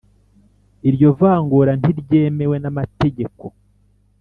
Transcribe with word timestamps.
iryo 0.89 1.09
vangura 1.19 1.71
ntiryemewe 1.79 2.55
n’amategeko. 2.63 3.43